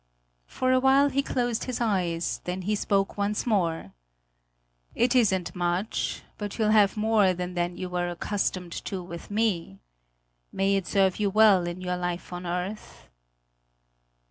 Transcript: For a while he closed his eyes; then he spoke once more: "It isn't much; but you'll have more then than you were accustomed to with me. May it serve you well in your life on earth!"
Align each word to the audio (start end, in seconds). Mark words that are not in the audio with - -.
For 0.47 0.71
a 0.71 0.79
while 0.79 1.09
he 1.09 1.21
closed 1.21 1.65
his 1.65 1.79
eyes; 1.79 2.41
then 2.45 2.63
he 2.63 2.73
spoke 2.73 3.19
once 3.19 3.45
more: 3.45 3.91
"It 4.95 5.15
isn't 5.15 5.55
much; 5.55 6.23
but 6.39 6.57
you'll 6.57 6.71
have 6.71 6.97
more 6.97 7.35
then 7.35 7.53
than 7.53 7.77
you 7.77 7.87
were 7.87 8.09
accustomed 8.09 8.71
to 8.85 9.03
with 9.03 9.29
me. 9.29 9.77
May 10.51 10.75
it 10.75 10.87
serve 10.87 11.19
you 11.19 11.29
well 11.29 11.67
in 11.67 11.81
your 11.81 11.97
life 11.97 12.33
on 12.33 12.47
earth!" 12.47 13.09